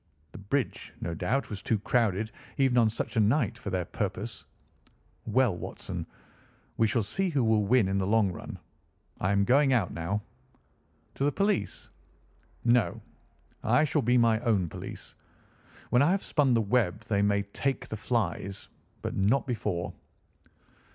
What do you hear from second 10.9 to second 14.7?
"To the police?" "No; I shall be my own